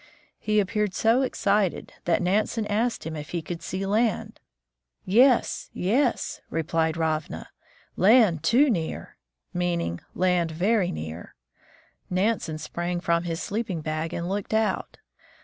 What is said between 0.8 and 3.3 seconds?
so excited that Nansen asked him if